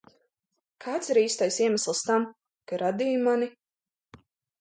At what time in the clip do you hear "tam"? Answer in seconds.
2.07-2.25